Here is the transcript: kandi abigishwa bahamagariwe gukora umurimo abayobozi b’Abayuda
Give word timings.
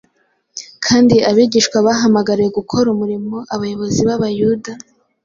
kandi 0.85 1.15
abigishwa 1.29 1.77
bahamagariwe 1.87 2.49
gukora 2.57 2.87
umurimo 2.89 3.35
abayobozi 3.53 3.99
b’Abayuda 4.07 4.71